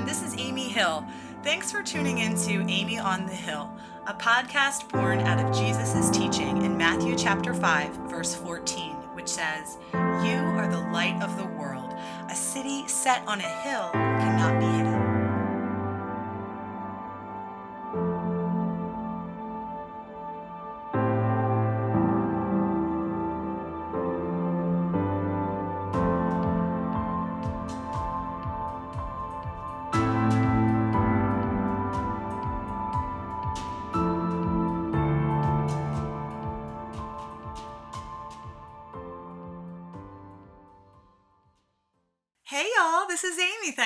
[0.00, 0.06] everyone.
[0.06, 1.04] This is Amy Hill.
[1.42, 3.70] Thanks for tuning in to Amy on the Hill,
[4.06, 9.78] a podcast born out of Jesus' teaching in Matthew chapter 5, verse 14, which says,
[9.92, 11.94] You are the light of the world.
[12.30, 14.89] A city set on a hill cannot be hidden.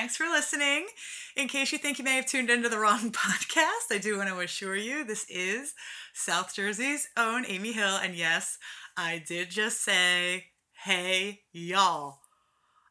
[0.04, 0.86] Thanks for listening.
[1.34, 4.28] In case you think you may have tuned into the wrong podcast, I do want
[4.28, 5.72] to assure you this is
[6.12, 7.96] South Jersey's own Amy Hill.
[8.02, 8.58] And yes,
[8.98, 10.48] I did just say,
[10.84, 12.18] hey y'all.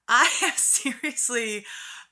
[0.07, 1.65] I have seriously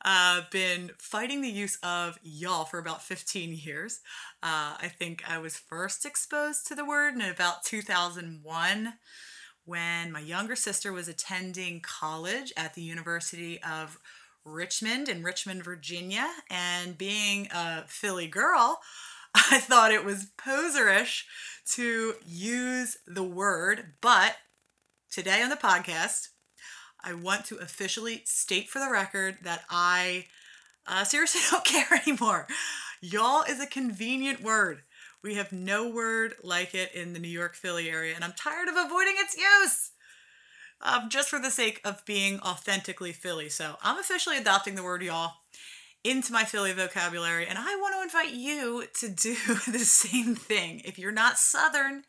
[0.06, 4.02] uh, been fighting the use of y'all for about 15 years.
[4.44, 8.94] Uh, I think I was first exposed to the word in about 2001
[9.66, 13.98] when my younger sister was attending college at the University of
[14.44, 16.28] Richmond in Richmond, Virginia.
[16.50, 18.80] And being a Philly girl,
[19.36, 21.24] I thought it was poserish
[21.74, 23.94] to use the word.
[24.02, 24.36] But
[25.10, 26.30] today on the podcast,
[27.04, 30.26] I want to officially state for the record that I
[30.88, 32.48] uh, seriously don't care anymore.
[33.02, 34.84] Y'all is a convenient word.
[35.24, 38.68] We have no word like it in the New York Philly area, and I'm tired
[38.68, 39.92] of avoiding its use.
[40.84, 43.50] Um, just for the sake of being authentically Philly.
[43.50, 45.34] So I'm officially adopting the word y'all
[46.04, 49.36] into my Philly vocabulary, and I want to invite you to do
[49.72, 50.82] the same thing.
[50.84, 52.04] If you're not Southern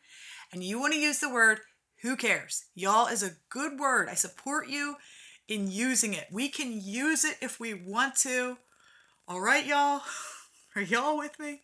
[0.51, 1.59] and you want to use the word,
[2.01, 2.65] who cares?
[2.75, 4.09] Y'all is a good word.
[4.09, 4.95] I support you
[5.47, 6.25] in using it.
[6.31, 8.57] We can use it if we want to.
[9.27, 10.01] All right, y'all?
[10.75, 11.61] Are y'all with me?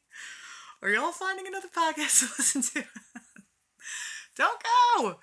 [0.81, 2.87] Are y'all finding another podcast to listen to?
[4.39, 5.17] Don't go.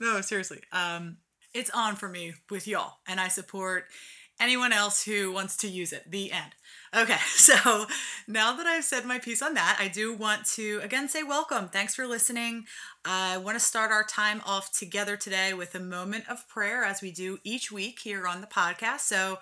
[0.00, 0.60] No, seriously.
[0.72, 1.18] Um,
[1.54, 3.84] it's on for me with y'all, and I support
[4.40, 6.10] anyone else who wants to use it.
[6.10, 6.56] The end.
[6.94, 7.86] Okay, so
[8.26, 11.68] now that I've said my piece on that, I do want to again say welcome.
[11.68, 12.64] Thanks for listening.
[13.04, 17.00] I want to start our time off together today with a moment of prayer as
[17.00, 19.00] we do each week here on the podcast.
[19.00, 19.38] So,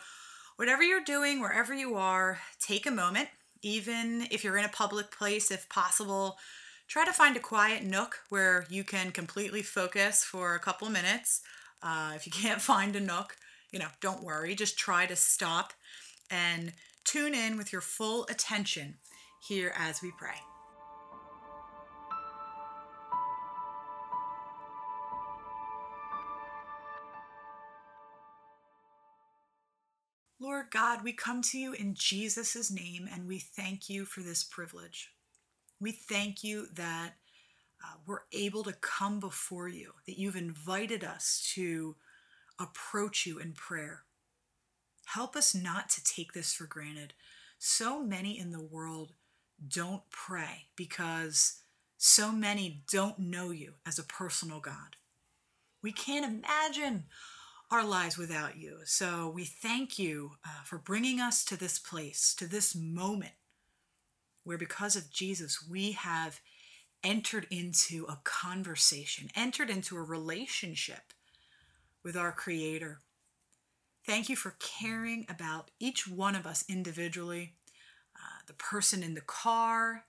[0.57, 3.31] whatever you're doing, wherever you are, take a moment,
[3.63, 6.37] even if you're in a public place, if possible.
[6.89, 11.43] Try to find a quiet nook where you can completely focus for a couple minutes.
[11.83, 13.37] Uh, if you can't find a nook,
[13.71, 14.55] you know, don't worry.
[14.55, 15.75] Just try to stop
[16.31, 16.73] and
[17.05, 18.97] tune in with your full attention
[19.47, 20.41] here as we pray.
[30.41, 34.43] Lord God, we come to you in Jesus' name and we thank you for this
[34.43, 35.11] privilege.
[35.81, 37.15] We thank you that
[37.85, 41.97] uh, we're able to come before you, that you've invited us to
[42.59, 44.03] approach you in prayer.
[45.07, 47.15] Help us not to take this for granted.
[47.59, 49.13] So many in the world
[49.67, 51.63] don't pray because
[51.97, 54.97] so many don't know you as a personal God.
[55.83, 57.05] We can't imagine
[57.71, 58.79] our lives without you.
[58.85, 63.35] So we thank you uh, for bringing us to this place, to this moment
[64.49, 66.41] where because of Jesus, we have
[67.05, 71.13] entered into a conversation, entered into a relationship
[72.03, 73.01] with our Creator.
[74.07, 77.57] Thank you for caring about each one of us individually
[78.17, 80.07] uh, the person in the car,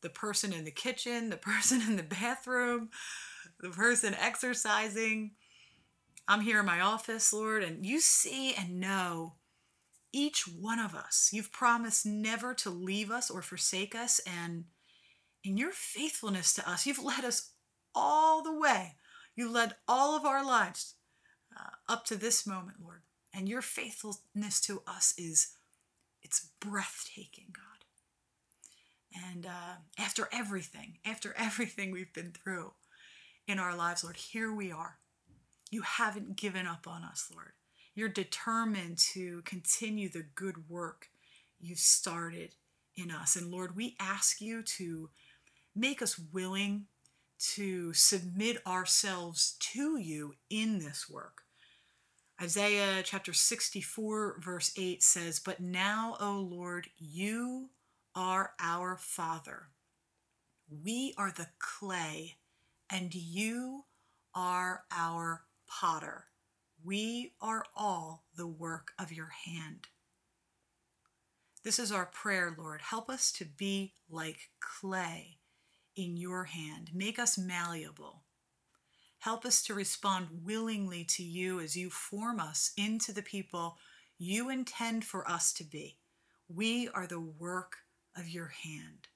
[0.00, 2.90] the person in the kitchen, the person in the bathroom,
[3.60, 5.30] the person exercising.
[6.26, 9.34] I'm here in my office, Lord, and you see and know
[10.12, 11.30] each one of us.
[11.32, 14.20] You've promised never to leave us or forsake us.
[14.20, 14.64] And
[15.44, 17.50] in your faithfulness to us, you've led us
[17.94, 18.96] all the way.
[19.34, 20.94] You led all of our lives
[21.56, 23.02] uh, up to this moment, Lord.
[23.34, 25.54] And your faithfulness to us is
[26.22, 27.72] it's breathtaking, God.
[29.30, 32.72] And uh, after everything, after everything we've been through
[33.48, 34.98] in our lives, Lord, here we are.
[35.70, 37.52] You haven't given up on us, Lord.
[37.94, 41.08] You're determined to continue the good work
[41.60, 42.54] you've started
[42.96, 43.36] in us.
[43.36, 45.10] And Lord, we ask you to
[45.74, 46.86] make us willing
[47.54, 51.42] to submit ourselves to you in this work.
[52.40, 57.70] Isaiah chapter 64, verse 8 says, But now, O Lord, you
[58.14, 59.68] are our Father.
[60.84, 62.36] We are the clay,
[62.90, 63.84] and you
[64.34, 66.24] are our potter.
[66.84, 69.86] We are all the work of your hand.
[71.62, 72.80] This is our prayer, Lord.
[72.80, 75.38] Help us to be like clay
[75.94, 76.90] in your hand.
[76.92, 78.24] Make us malleable.
[79.20, 83.76] Help us to respond willingly to you as you form us into the people
[84.18, 85.98] you intend for us to be.
[86.48, 87.76] We are the work
[88.16, 89.06] of your hand.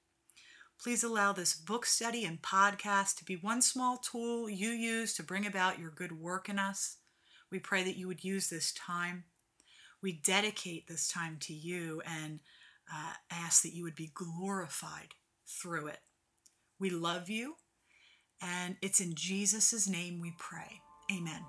[0.81, 5.23] Please allow this book study and podcast to be one small tool you use to
[5.23, 6.96] bring about your good work in us.
[7.51, 9.23] We pray that you would use this time.
[10.01, 12.39] We dedicate this time to you and
[12.93, 15.15] uh, ask that you would be glorified
[15.45, 15.99] through it.
[16.79, 17.55] We love you,
[18.41, 20.81] and it's in Jesus' name we pray.
[21.11, 21.43] Amen.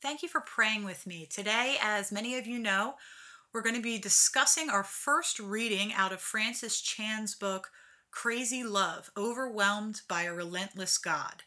[0.00, 1.26] Thank you for praying with me.
[1.26, 2.94] Today, as many of you know,
[3.58, 7.72] we're going to be discussing our first reading out of Francis Chan's book,
[8.12, 11.42] Crazy Love Overwhelmed by a Relentless God.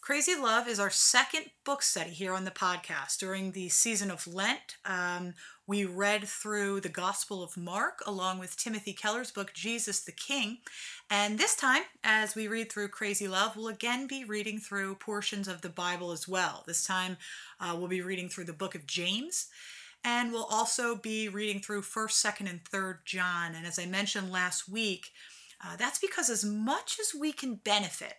[0.00, 3.18] Crazy Love is our second book study here on the podcast.
[3.20, 5.34] During the season of Lent, um,
[5.64, 10.58] we read through the Gospel of Mark along with Timothy Keller's book, Jesus the King.
[11.08, 15.46] And this time, as we read through Crazy Love, we'll again be reading through portions
[15.46, 16.64] of the Bible as well.
[16.66, 17.16] This time,
[17.60, 19.46] uh, we'll be reading through the book of James.
[20.04, 23.54] And we'll also be reading through 1st, 2nd, and 3rd John.
[23.54, 25.10] And as I mentioned last week,
[25.64, 28.14] uh, that's because as much as we can benefit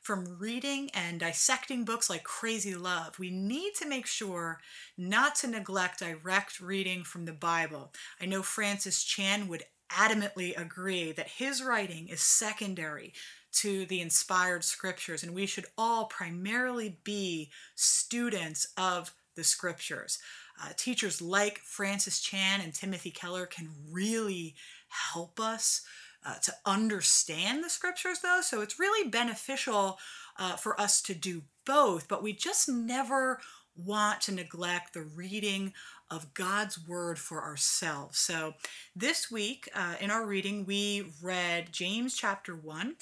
[0.00, 4.60] from reading and dissecting books like Crazy Love, we need to make sure
[4.96, 7.92] not to neglect direct reading from the Bible.
[8.20, 13.12] I know Francis Chan would adamantly agree that his writing is secondary
[13.52, 20.18] to the inspired scriptures, and we should all primarily be students of the scriptures.
[20.62, 24.54] Uh, teachers like Francis Chan and Timothy Keller can really
[24.88, 25.82] help us
[26.24, 28.40] uh, to understand the scriptures, though.
[28.42, 29.98] So it's really beneficial
[30.38, 33.40] uh, for us to do both, but we just never
[33.76, 35.72] want to neglect the reading
[36.10, 38.18] of God's word for ourselves.
[38.18, 38.54] So
[38.94, 42.94] this week uh, in our reading, we read James chapter 1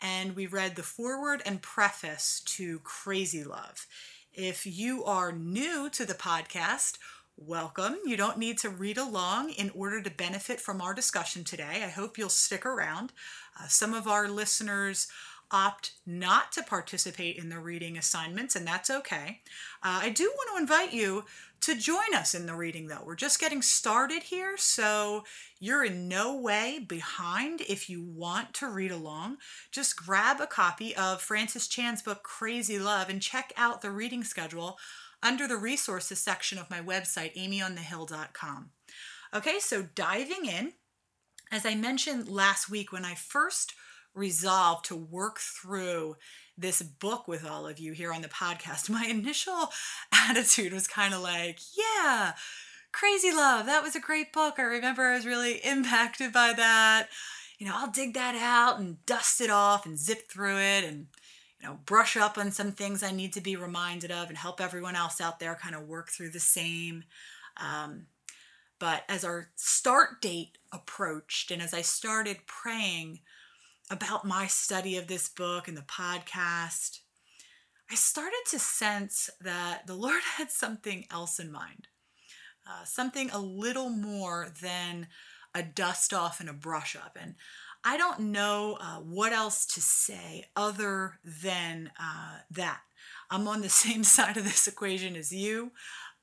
[0.00, 3.86] and we read the foreword and preface to Crazy Love.
[4.38, 6.98] If you are new to the podcast,
[7.36, 7.96] welcome.
[8.04, 11.82] You don't need to read along in order to benefit from our discussion today.
[11.82, 13.12] I hope you'll stick around.
[13.60, 15.08] Uh, some of our listeners
[15.50, 19.40] opt not to participate in the reading assignments, and that's okay.
[19.82, 21.24] Uh, I do want to invite you
[21.60, 23.02] to join us in the reading, though.
[23.04, 25.24] We're just getting started here, so
[25.58, 29.38] you're in no way behind if you want to read along.
[29.72, 34.24] Just grab a copy of Francis Chan's book, Crazy Love, and check out the reading
[34.24, 34.78] schedule
[35.22, 38.70] under the resources section of my website, amyonthehill.com.
[39.34, 40.72] Okay, so diving in,
[41.50, 43.74] as I mentioned last week when I first
[44.14, 46.16] resolved to work through
[46.58, 49.70] this book with all of you here on the podcast, my initial
[50.12, 52.32] attitude was kind of like, yeah,
[52.92, 54.54] Crazy Love, that was a great book.
[54.58, 57.08] I remember I was really impacted by that.
[57.58, 61.06] You know, I'll dig that out and dust it off and zip through it and
[61.60, 64.60] you know, brush up on some things I need to be reminded of and help
[64.60, 67.02] everyone else out there kind of work through the same.
[67.56, 68.06] Um,
[68.78, 73.20] but as our start date approached and as I started praying
[73.90, 77.00] about my study of this book and the podcast,
[77.90, 81.88] I started to sense that the Lord had something else in mind,
[82.68, 85.08] uh, something a little more than
[85.54, 87.16] a dust off and a brush up.
[87.20, 87.34] And
[87.84, 92.80] I don't know uh, what else to say other than uh, that.
[93.30, 95.72] I'm on the same side of this equation as you.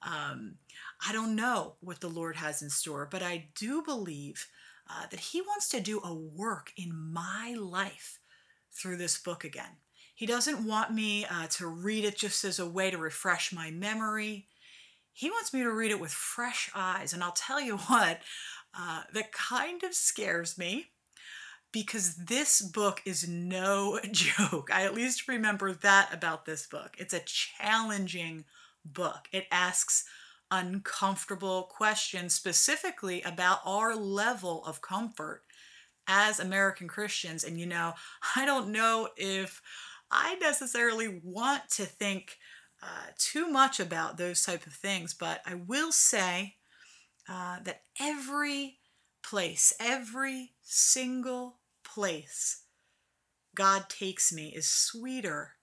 [0.01, 0.55] Um,
[1.05, 4.48] I don't know what the Lord has in store, but I do believe
[4.89, 8.20] uh, that He wants to do a work in my life
[8.72, 9.77] through this book again.
[10.13, 13.70] He doesn't want me uh, to read it just as a way to refresh my
[13.72, 14.48] memory.
[15.12, 17.13] He wants me to read it with fresh eyes.
[17.13, 18.20] And I'll tell you what,
[18.77, 20.88] uh, that kind of scares me
[21.72, 24.70] because this book is no joke.
[24.74, 26.96] I at least remember that about this book.
[26.98, 28.46] It's a challenging
[28.86, 29.27] book.
[29.34, 30.06] It asks
[30.52, 35.44] uncomfortable questions specifically about our level of comfort
[36.08, 37.44] as American Christians.
[37.44, 37.94] And you know,
[38.36, 39.62] I don't know if
[40.12, 42.38] I necessarily want to think
[42.82, 46.56] uh, too much about those type of things, but I will say
[47.28, 48.78] uh, that every
[49.24, 52.64] place, every single place
[53.56, 55.54] God takes me is sweeter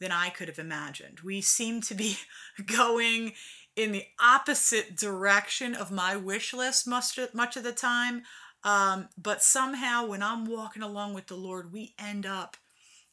[0.00, 1.20] than I could have imagined.
[1.20, 2.16] We seem to be
[2.66, 3.32] going
[3.76, 8.22] in the opposite direction of my wish list much, much of the time.
[8.64, 12.56] Um, but somehow, when I'm walking along with the Lord, we end up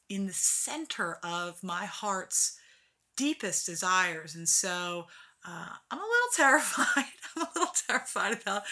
[0.09, 2.57] in the center of my heart's
[3.15, 4.35] deepest desires.
[4.35, 5.07] And so
[5.47, 7.05] uh, I'm a little terrified.
[7.35, 8.63] I'm a little terrified about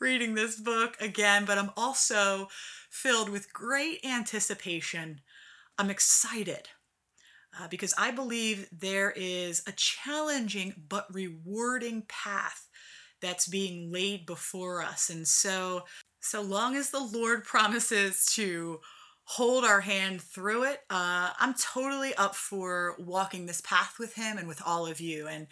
[0.00, 2.48] reading this book again, but I'm also
[2.90, 5.20] filled with great anticipation.
[5.78, 6.68] I'm excited
[7.58, 12.68] uh, because I believe there is a challenging but rewarding path
[13.20, 15.10] that's being laid before us.
[15.10, 15.84] And so,
[16.20, 18.80] so long as the Lord promises to
[19.24, 24.38] hold our hand through it, uh, I'm totally up for walking this path with Him
[24.38, 25.26] and with all of you.
[25.26, 25.46] And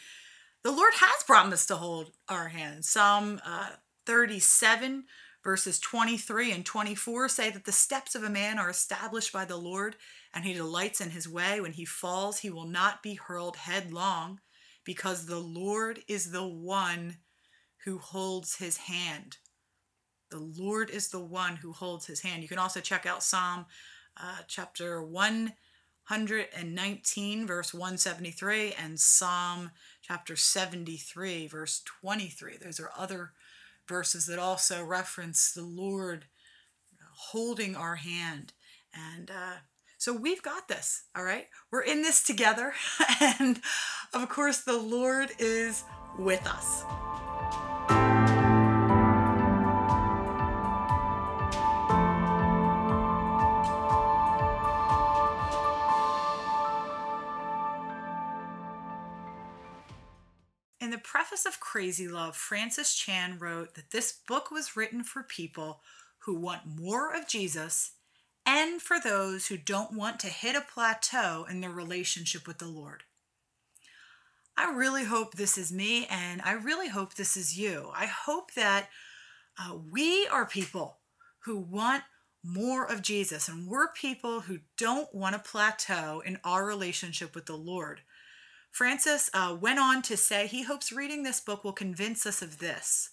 [0.63, 2.85] the Lord has promised to hold our hand.
[2.85, 3.71] Psalm uh,
[4.07, 5.05] 37,
[5.43, 9.57] verses 23 and 24 say that the steps of a man are established by the
[9.57, 9.97] Lord
[10.35, 11.61] and he delights in his way.
[11.61, 14.41] When he falls, he will not be hurled headlong,
[14.85, 17.19] because the Lord is the one
[17.85, 19.37] who holds his hand.
[20.31, 22.43] The Lord is the one who holds his hand.
[22.43, 23.67] You can also check out Psalm
[24.21, 29.71] uh, chapter 119, verse 173, and Psalm
[30.03, 32.57] chapter 73, verse 23.
[32.57, 33.33] Those are other
[33.89, 36.27] verses that also reference the Lord
[37.31, 38.53] holding our hand.
[38.93, 39.59] And uh,
[40.05, 41.47] so we've got this, all right?
[41.71, 42.75] We're in this together.
[43.41, 43.59] And
[44.13, 45.83] of course, the Lord is
[46.19, 46.83] with us.
[60.83, 65.23] In the preface of Crazy Love, Francis Chan wrote that this book was written for
[65.23, 65.81] people
[66.19, 67.93] who want more of Jesus
[68.47, 72.67] and for those who don't want to hit a plateau in their relationship with the
[72.67, 73.05] Lord.
[74.57, 77.91] I really hope this is me, and I really hope this is you.
[77.95, 78.89] I hope that
[79.59, 80.99] uh, we are people
[81.41, 82.05] who want
[82.45, 87.47] more of Jesus, and we're people who don't want to plateau in our relationship with
[87.47, 88.03] the Lord.
[88.71, 92.59] Francis uh, went on to say he hopes reading this book will convince us of
[92.59, 93.11] this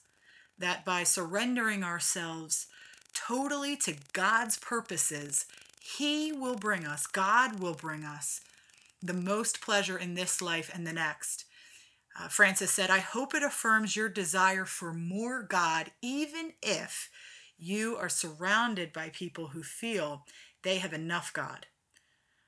[0.57, 2.67] that by surrendering ourselves
[3.13, 5.45] totally to God's purposes,
[5.79, 8.41] He will bring us, God will bring us
[9.01, 11.45] the most pleasure in this life and the next.
[12.19, 17.09] Uh, Francis said, I hope it affirms your desire for more God, even if
[17.57, 20.25] you are surrounded by people who feel
[20.63, 21.67] they have enough God.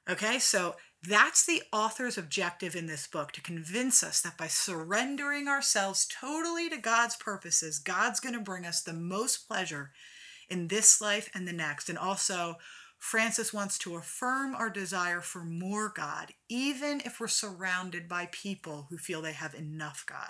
[0.09, 5.47] Okay, so that's the author's objective in this book to convince us that by surrendering
[5.47, 9.91] ourselves totally to God's purposes, God's going to bring us the most pleasure
[10.53, 11.89] in this life and the next.
[11.89, 12.57] And also,
[12.99, 18.87] Francis wants to affirm our desire for more God, even if we're surrounded by people
[18.89, 20.29] who feel they have enough God.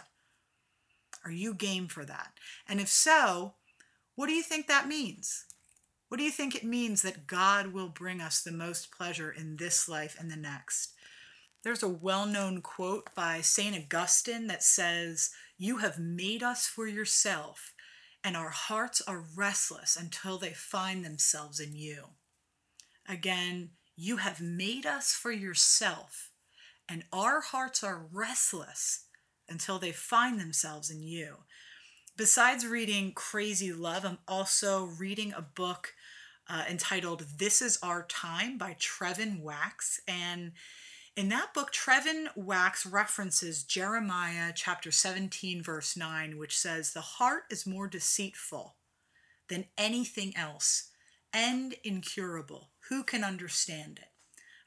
[1.26, 2.34] Are you game for that?
[2.68, 3.54] And if so,
[4.16, 5.46] what do you think that means?
[6.08, 9.58] What do you think it means that God will bring us the most pleasure in
[9.58, 10.94] this life and the next?
[11.64, 13.76] There's a well known quote by St.
[13.76, 17.73] Augustine that says, You have made us for yourself,
[18.24, 22.06] and our hearts are restless until they find themselves in you.
[23.08, 26.32] Again, you have made us for yourself,
[26.88, 29.06] and our hearts are restless
[29.50, 31.38] until they find themselves in you.
[32.16, 35.94] Besides reading Crazy Love, I'm also reading a book
[36.48, 40.00] uh, entitled This Is Our Time by Trevin Wax.
[40.08, 40.52] And
[41.16, 47.44] in that book, Trevin Wax references Jeremiah chapter 17, verse 9, which says, The heart
[47.52, 48.76] is more deceitful
[49.48, 50.90] than anything else
[51.32, 52.72] and incurable.
[52.90, 54.10] Who can understand it?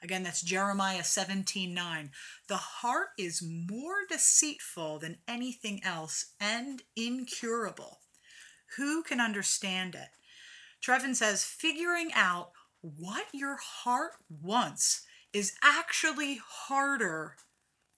[0.02, 2.10] Again, that's Jeremiah 17, 9.
[2.48, 8.00] The heart is more deceitful than anything else and incurable.
[8.76, 10.10] Who can understand it?
[10.84, 12.50] Trevin says, figuring out
[12.82, 15.05] what your heart wants
[15.36, 17.36] is actually harder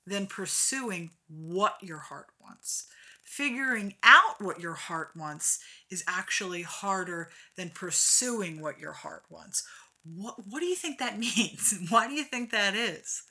[0.04, 2.88] than pursuing what your heart wants.
[3.22, 9.62] Figuring out what your heart wants is actually harder than pursuing what your heart wants.
[10.04, 11.78] What, what do you think that means?
[11.88, 13.22] Why do you think that is?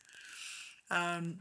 [0.90, 1.40] Um,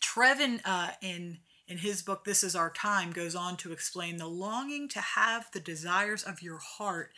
[0.00, 4.26] Trevin, uh, in in his book This Is Our Time, goes on to explain the
[4.26, 7.12] longing to have the desires of your heart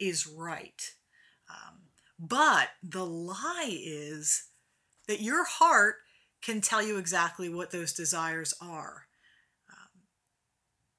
[0.00, 0.94] is right.
[1.48, 1.83] Um,
[2.18, 4.44] but the lie is
[5.08, 5.96] that your heart
[6.42, 9.06] can tell you exactly what those desires are.
[9.70, 10.02] Um,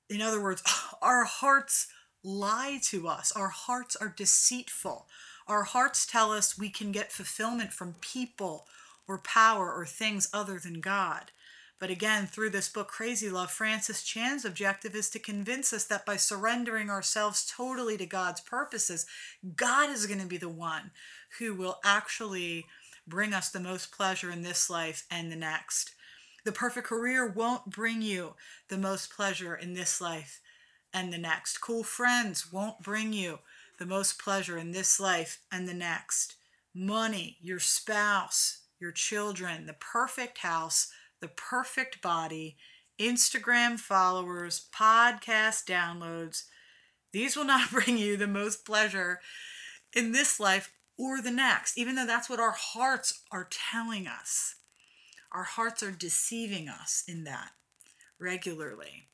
[0.09, 0.63] in other words,
[1.01, 1.87] our hearts
[2.23, 5.07] lie to us, our hearts are deceitful.
[5.47, 8.65] Our hearts tell us we can get fulfillment from people
[9.07, 11.31] or power or things other than God.
[11.79, 16.05] But again, through this book, Crazy Love, Francis Chan's objective is to convince us that
[16.05, 19.05] by surrendering ourselves totally to God's purposes,
[19.55, 20.91] God is going to be the one
[21.39, 22.65] who will actually
[23.07, 25.91] bring us the most pleasure in this life and the next.
[26.45, 28.35] The perfect career won't bring you
[28.69, 30.39] the most pleasure in this life
[30.93, 31.59] and the next.
[31.59, 33.39] Cool friends won't bring you
[33.79, 36.35] the most pleasure in this life and the next.
[36.73, 40.91] Money, your spouse, your children, the perfect house,
[41.25, 42.55] the perfect body,
[42.99, 46.43] Instagram followers, podcast downloads.
[47.13, 49.21] These will not bring you the most pleasure
[49.95, 54.57] in this life or the next, even though that's what our hearts are telling us.
[55.31, 57.49] Our hearts are deceiving us in that
[58.19, 59.07] regularly.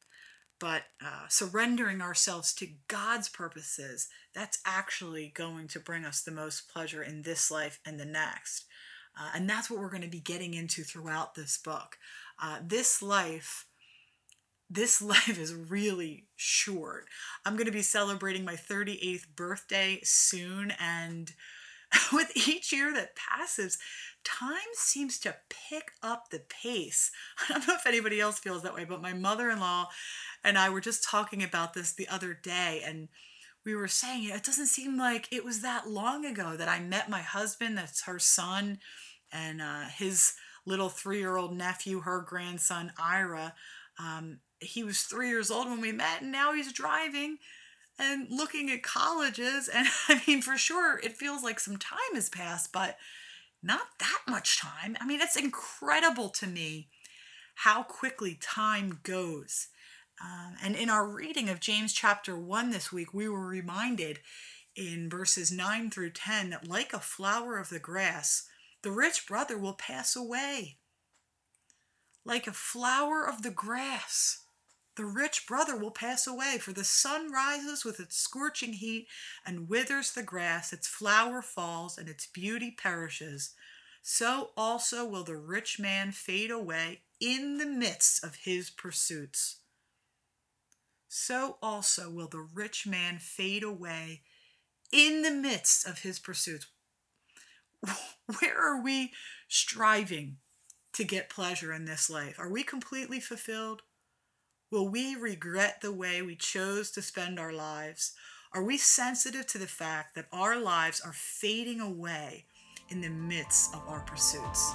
[0.59, 6.69] But uh, surrendering ourselves to God's purposes, that's actually going to bring us the most
[6.69, 8.65] pleasure in this life and the next.
[9.19, 11.97] Uh, and that's what we're going to be getting into throughout this book.
[12.41, 13.65] Uh, this life,
[14.69, 17.05] this life is really short.
[17.45, 21.31] I'm going to be celebrating my 38th birthday soon, and
[22.13, 23.77] with each year that passes,
[24.23, 27.11] time seems to pick up the pace.
[27.49, 29.89] I don't know if anybody else feels that way, but my mother in law
[30.43, 33.09] and I were just talking about this the other day, and
[33.65, 37.09] we were saying it doesn't seem like it was that long ago that I met
[37.09, 38.79] my husband, that's her son,
[39.31, 40.33] and uh, his
[40.65, 43.53] little three year old nephew, her grandson, Ira.
[43.99, 47.37] Um, he was three years old when we met, and now he's driving
[47.99, 49.69] and looking at colleges.
[49.73, 52.97] And I mean, for sure, it feels like some time has passed, but
[53.63, 54.97] not that much time.
[54.99, 56.89] I mean, it's incredible to me
[57.55, 59.67] how quickly time goes.
[60.23, 64.19] Um, and in our reading of James chapter 1 this week, we were reminded
[64.75, 68.47] in verses 9 through 10 that, like a flower of the grass,
[68.83, 70.77] the rich brother will pass away.
[72.23, 74.43] Like a flower of the grass,
[74.95, 79.07] the rich brother will pass away, for the sun rises with its scorching heat
[79.45, 83.55] and withers the grass, its flower falls, and its beauty perishes.
[84.03, 89.60] So also will the rich man fade away in the midst of his pursuits
[91.13, 94.21] so also will the rich man fade away
[94.93, 96.67] in the midst of his pursuits.
[98.39, 99.11] Where are we
[99.49, 100.37] striving
[100.93, 102.39] to get pleasure in this life?
[102.39, 103.81] Are we completely fulfilled?
[104.71, 108.13] Will we regret the way we chose to spend our lives?
[108.53, 112.45] Are we sensitive to the fact that our lives are fading away
[112.87, 114.73] in the midst of our pursuits?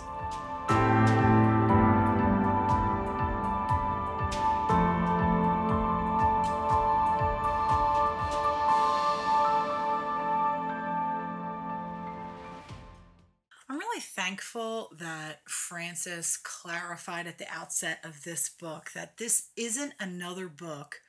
[14.37, 21.01] Thankful that Francis clarified at the outset of this book that this isn't another book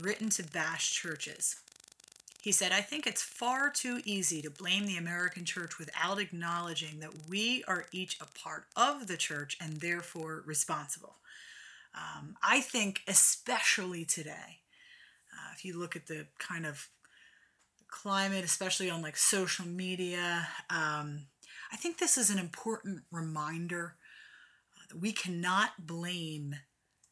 [0.00, 1.60] written to bash churches.
[2.42, 6.98] He said, I think it's far too easy to blame the American church without acknowledging
[6.98, 11.14] that we are each a part of the church and therefore responsible.
[11.94, 14.58] Um, I think, especially today,
[15.32, 16.88] uh, if you look at the kind of
[17.88, 21.26] climate, especially on like social media, um,
[21.72, 23.96] I think this is an important reminder
[24.76, 26.56] uh, that we cannot blame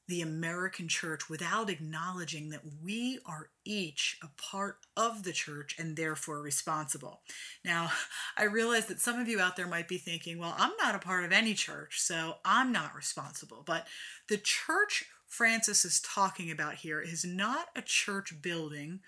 [0.06, 5.96] the American church without acknowledging that we are each a part of the church and
[5.96, 7.20] therefore responsible.
[7.64, 7.90] Now,
[8.36, 10.98] I realize that some of you out there might be thinking, well, I'm not a
[10.98, 13.62] part of any church, so I'm not responsible.
[13.64, 13.86] But
[14.28, 19.00] the church Francis is talking about here is not a church building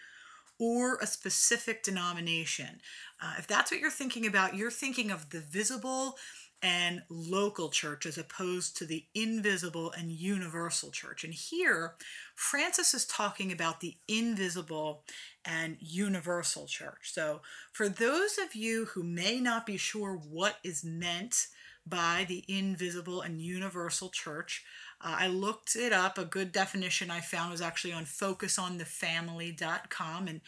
[0.58, 2.80] or a specific denomination.
[3.20, 6.16] Uh, if that's what you're thinking about, you're thinking of the visible
[6.62, 11.22] and local church as opposed to the invisible and universal church.
[11.22, 11.94] And here,
[12.34, 15.04] Francis is talking about the invisible
[15.44, 17.12] and universal church.
[17.12, 17.42] So,
[17.72, 21.48] for those of you who may not be sure what is meant
[21.86, 24.64] by the invisible and universal church,
[25.00, 26.18] uh, I looked it up.
[26.18, 30.28] A good definition I found was actually on focusonthefamily.com.
[30.28, 30.40] And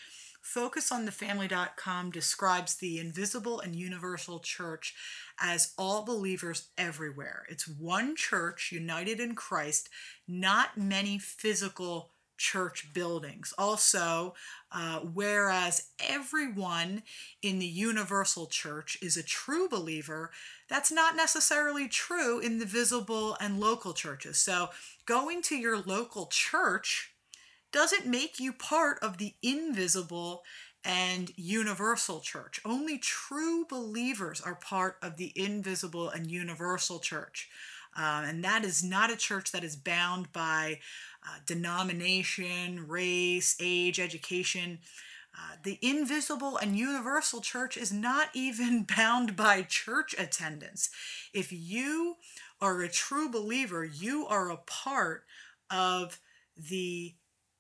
[0.43, 4.95] focusonthefamily.com describes the invisible and universal church
[5.41, 7.45] as all believers everywhere.
[7.49, 9.89] It's one church united in Christ,
[10.27, 13.53] not many physical church buildings.
[13.59, 14.35] Also,
[14.73, 17.03] uh, whereas everyone
[17.43, 20.31] in the universal church is a true believer,
[20.69, 24.39] that's not necessarily true in the visible and local churches.
[24.39, 24.71] So,
[25.07, 27.13] going to your local church
[27.73, 30.43] doesn't make you part of the invisible
[30.85, 32.61] and universal church.
[32.65, 37.49] Only true believers are part of the invisible and universal church.
[37.97, 40.79] Uh, and that is not a church that is bound by
[41.27, 44.79] uh, denomination, race, age, education.
[45.37, 50.91] Uh, the invisible and universal church is not even bound by church attendance.
[51.33, 52.17] If you
[52.61, 55.25] are a true believer, you are a part
[55.71, 56.21] of
[56.57, 57.15] the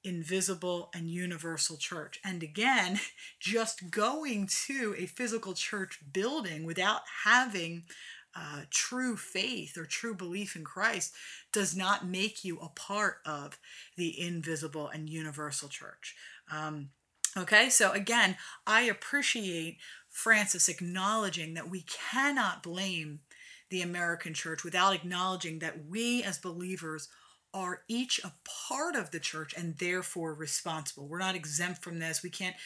[0.04, 2.18] invisible and universal church.
[2.24, 3.00] And again,
[3.40, 7.84] just going to a physical church building without having
[8.34, 11.12] uh, true faith or true belief in Christ
[11.52, 13.58] does not make you a part of
[13.96, 16.14] the invisible and universal church.
[16.52, 16.90] Um,
[17.36, 18.36] okay, so again,
[18.66, 23.20] I appreciate Francis acknowledging that we cannot blame
[23.70, 27.08] the American church without acknowledging that we as believers
[27.52, 28.34] are each a
[28.68, 31.08] part of the church and therefore responsible.
[31.08, 32.22] We're not exempt from this.
[32.22, 32.56] We can't,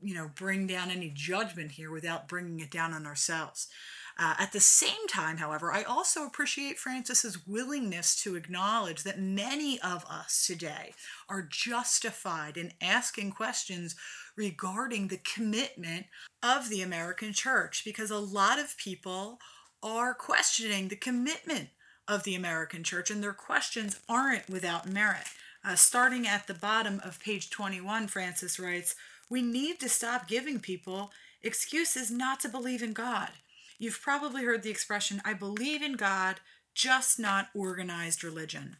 [0.00, 3.68] you know, bring down any judgment here without bringing it down on ourselves.
[4.16, 9.80] Uh, at the same time, however, I also appreciate Francis's willingness to acknowledge that many
[9.80, 10.94] of us today
[11.28, 13.96] are justified in asking questions
[14.36, 16.06] regarding the commitment
[16.42, 19.40] of the American church because a lot of people
[19.82, 21.70] are questioning the commitment
[22.06, 25.26] of the American church, and their questions aren't without merit.
[25.64, 28.94] Uh, starting at the bottom of page 21, Francis writes,
[29.30, 31.10] We need to stop giving people
[31.42, 33.30] excuses not to believe in God.
[33.78, 36.40] You've probably heard the expression, I believe in God,
[36.74, 38.76] just not organized religion.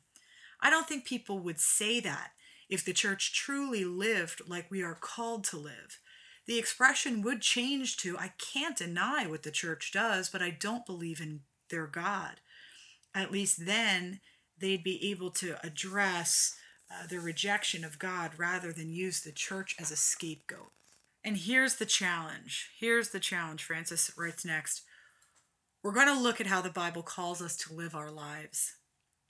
[0.61, 2.31] I don't think people would say that
[2.69, 5.99] if the church truly lived like we are called to live.
[6.47, 10.87] The expression would change to, I can't deny what the church does, but I don't
[10.87, 12.41] believe in their God
[13.15, 14.21] at least then
[14.59, 16.57] they'd be able to address
[16.91, 20.73] uh, the rejection of God rather than use the church as a scapegoat.
[21.25, 22.71] And here's the challenge.
[22.79, 24.83] Here's the challenge, Francis writes next.
[25.83, 28.75] We're going to look at how the Bible calls us to live our lives.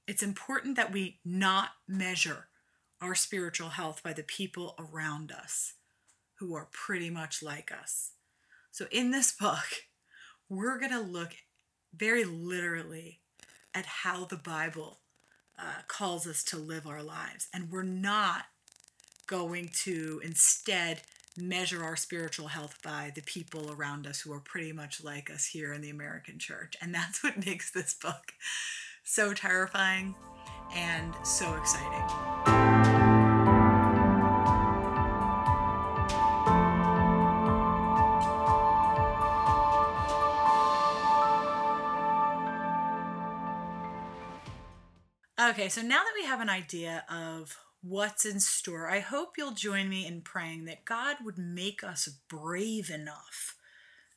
[0.06, 2.48] It's important that we not measure
[3.00, 5.74] our spiritual health by the people around us
[6.38, 8.12] who are pretty much like us.
[8.70, 9.84] So, in this book,
[10.48, 11.34] we're going to look
[11.94, 13.20] very literally
[13.72, 15.00] at how the Bible
[15.58, 17.48] uh, calls us to live our lives.
[17.54, 18.46] And we're not
[19.26, 21.02] going to instead
[21.36, 25.46] measure our spiritual health by the people around us who are pretty much like us
[25.46, 26.76] here in the American church.
[26.80, 28.32] And that's what makes this book
[29.02, 30.14] so terrifying
[30.74, 32.64] and so exciting.
[45.40, 49.52] Okay, so now that we have an idea of what's in store, I hope you'll
[49.52, 53.56] join me in praying that God would make us brave enough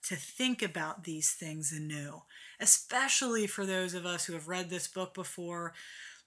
[0.04, 2.22] to think about these things anew,
[2.62, 5.74] especially for those of us who have read this book before.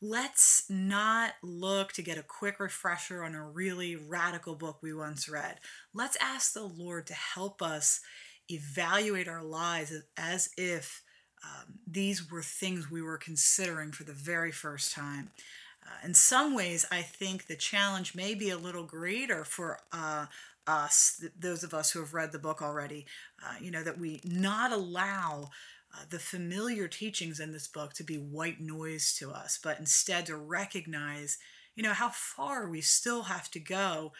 [0.02, 5.28] Let's not look to get a quick refresher on a really radical book we once
[5.28, 5.60] read.
[5.94, 8.00] Let's ask the Lord to help us
[8.50, 11.02] evaluate our lives as if
[11.42, 15.30] um, these were things we were considering for the very first time.
[16.04, 20.26] In some ways, I think the challenge may be a little greater for uh,
[20.66, 23.06] us, th- those of us who have read the book already,
[23.44, 25.50] uh, you know, that we not allow
[25.92, 30.26] uh, the familiar teachings in this book to be white noise to us, but instead
[30.26, 31.38] to recognize,
[31.74, 34.12] you know, how far we still have to go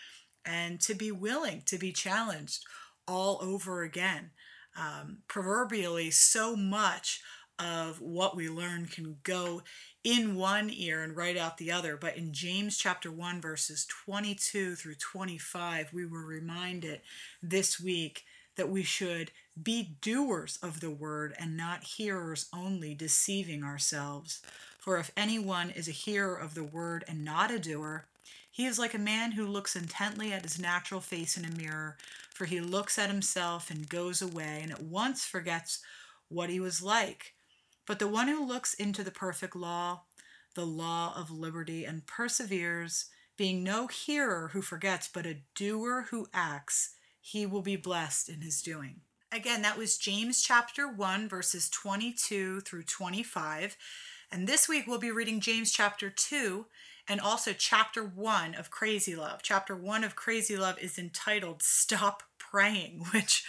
[0.45, 2.65] and to be willing to be challenged
[3.07, 4.31] all over again.
[4.77, 7.21] Um, proverbially so much
[7.61, 9.63] of what we learn can go
[10.03, 11.97] in one ear and right out the other.
[11.97, 17.03] But in James chapter 1, verses 22 through 25, we were reminded
[17.43, 18.25] this week
[18.57, 19.31] that we should
[19.63, 24.41] be doers of the word and not hearers only, deceiving ourselves.
[24.79, 28.07] For if anyone is a hearer of the word and not a doer,
[28.51, 31.97] he is like a man who looks intently at his natural face in a mirror,
[32.35, 35.81] for he looks at himself and goes away and at once forgets
[36.29, 37.35] what he was like.
[37.91, 40.03] But the one who looks into the perfect law,
[40.55, 46.29] the law of liberty, and perseveres, being no hearer who forgets, but a doer who
[46.33, 49.01] acts, he will be blessed in his doing.
[49.33, 53.77] Again, that was James chapter 1, verses 22 through 25.
[54.31, 56.67] And this week we'll be reading James chapter 2
[57.09, 59.41] and also chapter one of Crazy Love.
[59.43, 63.45] Chapter one of Crazy Love is entitled Stop Praying, which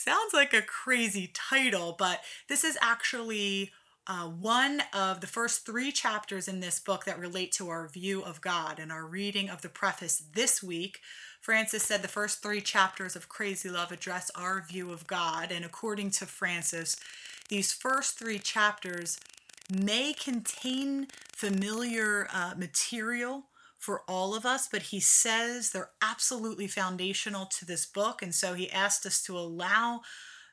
[0.00, 3.72] sounds like a crazy title, but this is actually
[4.06, 8.22] uh, one of the first three chapters in this book that relate to our view
[8.22, 8.78] of God.
[8.78, 11.00] And our reading of the preface this week,
[11.40, 15.52] Francis said the first three chapters of Crazy Love address our view of God.
[15.52, 16.96] And according to Francis,
[17.48, 19.20] these first three chapters
[19.72, 23.44] may contain familiar uh, material
[23.80, 28.20] for all of us, but he says they're absolutely foundational to this book.
[28.22, 30.02] And so he asked us to allow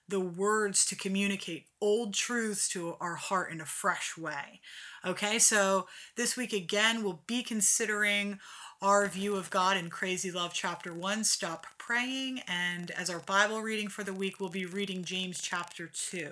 [0.08, 4.62] the words to communicate old truths to our heart in a fresh way.
[5.06, 8.40] Okay, so this week again, we'll be considering
[8.82, 12.40] our view of God in Crazy Love, chapter 1, Stop Praying.
[12.48, 16.30] And as our Bible reading for the week, we'll be reading James chapter 2.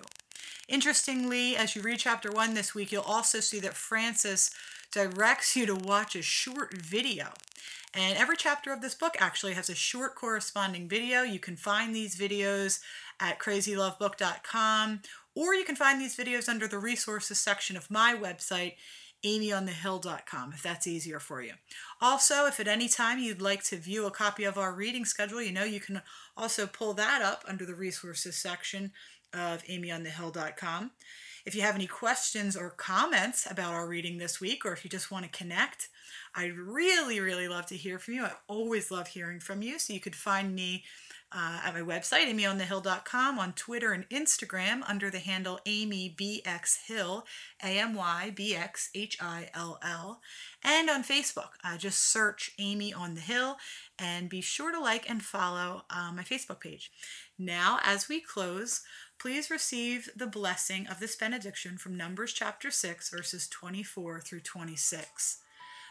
[0.69, 4.51] Interestingly, as you read chapter 1 this week, you'll also see that Francis
[4.95, 7.33] directs you to watch a short video.
[7.93, 11.21] And every chapter of this book actually has a short corresponding video.
[11.21, 12.79] You can find these videos
[13.19, 15.01] at crazylovebook.com,
[15.35, 18.75] or you can find these videos under the resources section of my website,
[19.25, 21.53] amyonthehill.com, if that's easier for you.
[22.01, 25.41] Also, if at any time you'd like to view a copy of our reading schedule,
[25.41, 26.01] you know you can
[26.37, 28.93] also pull that up under the resources section
[29.33, 30.91] of amyonthehill.com.
[31.45, 34.89] If you have any questions or comments about our reading this week, or if you
[34.89, 35.89] just want to connect,
[36.35, 38.25] I'd really, really love to hear from you.
[38.25, 39.77] I always love hearing from you.
[39.77, 40.83] So you could find me
[41.31, 47.23] uh, at my website, amyonthehill.com, on Twitter and Instagram under the handle AmyBXHill,
[47.63, 50.21] A M Y B X H I L L,
[50.63, 51.49] and on Facebook.
[51.63, 53.57] Uh, just search Amy on the Hill
[53.99, 56.91] and be sure to like and follow uh, my Facebook page.
[57.37, 58.81] Now, as we close,
[59.19, 65.39] please receive the blessing of this benediction from Numbers chapter 6, verses 24 through 26.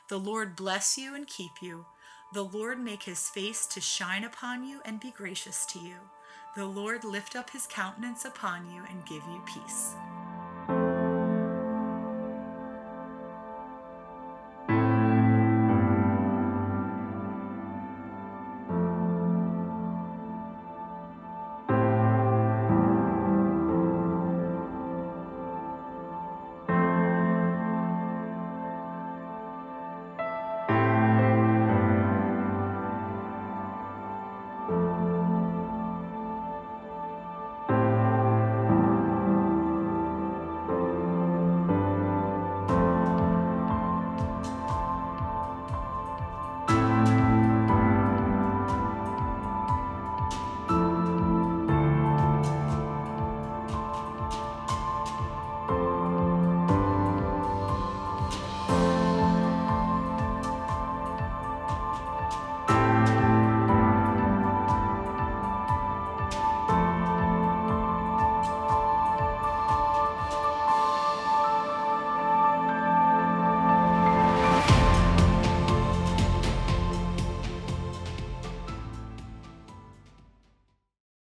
[0.09, 1.87] The Lord bless you and keep you.
[2.35, 5.97] The Lord make his face to shine upon you and be gracious to you.
[6.57, 9.95] The Lord lift up his countenance upon you and give you peace.